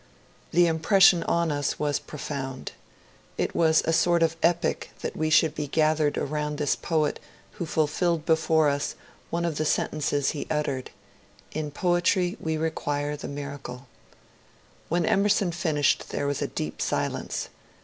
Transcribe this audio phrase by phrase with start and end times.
[0.49, 2.71] The impression on us was profound.
[3.37, 7.19] It was a sort of epic that we should be gathered around this poet
[7.51, 8.95] who fulfilled before us
[9.29, 10.89] one of the sentences he uttered,"
[11.51, 13.85] In poetry we require the miracle,"
[14.89, 17.49] When Emer son finished there was deep silence.